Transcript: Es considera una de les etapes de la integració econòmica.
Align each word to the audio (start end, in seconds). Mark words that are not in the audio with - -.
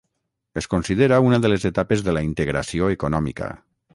Es 0.61 0.67
considera 0.71 1.19
una 1.25 1.39
de 1.43 1.51
les 1.51 1.67
etapes 1.69 2.03
de 2.09 2.17
la 2.19 2.25
integració 2.31 2.91
econòmica. 2.97 3.53